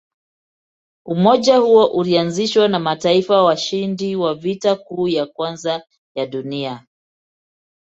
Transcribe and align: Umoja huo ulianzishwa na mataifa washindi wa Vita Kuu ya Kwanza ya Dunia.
Umoja 1.05 1.57
huo 1.57 1.85
ulianzishwa 1.87 2.67
na 2.67 2.79
mataifa 2.79 3.43
washindi 3.43 4.15
wa 4.15 4.35
Vita 4.35 4.75
Kuu 4.75 5.07
ya 5.07 5.25
Kwanza 5.25 5.83
ya 6.15 6.25
Dunia. 6.27 6.85